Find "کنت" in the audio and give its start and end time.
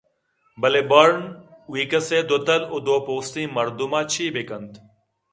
4.47-4.73